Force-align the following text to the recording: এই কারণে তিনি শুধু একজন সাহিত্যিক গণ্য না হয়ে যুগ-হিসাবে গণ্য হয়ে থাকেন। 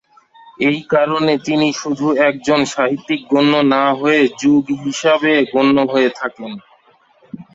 এই 0.59 0.79
কারণে 0.89 1.33
তিনি 1.45 1.67
শুধু 1.73 2.07
একজন 2.29 2.59
সাহিত্যিক 2.73 3.21
গণ্য 3.31 3.53
না 3.73 3.83
হয়ে 3.93 4.21
যুগ-হিসাবে 4.41 5.33
গণ্য 5.53 5.77
হয়ে 5.91 6.09
থাকেন। 6.15 6.51